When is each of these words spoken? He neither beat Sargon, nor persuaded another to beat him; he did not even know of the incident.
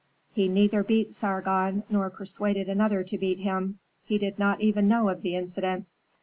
He 0.33 0.47
neither 0.47 0.83
beat 0.83 1.13
Sargon, 1.13 1.83
nor 1.87 2.09
persuaded 2.09 2.67
another 2.67 3.03
to 3.03 3.17
beat 3.19 3.37
him; 3.37 3.77
he 4.03 4.17
did 4.17 4.39
not 4.39 4.59
even 4.59 4.87
know 4.87 5.09
of 5.09 5.21
the 5.21 5.35
incident. 5.35 5.85